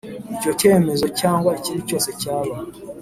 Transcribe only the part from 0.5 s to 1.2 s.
cyemezo